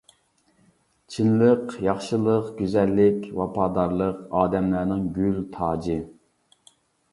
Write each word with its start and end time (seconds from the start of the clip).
چىنلىق، 1.15 1.75
ياخشىلىق، 1.87 2.47
گۈزەللىك، 2.63 3.29
ۋاپادارلىق 3.41 4.25
ئادەملەرنىڭ 4.41 5.07
گۈل 5.21 5.41
تاجى! 5.59 6.01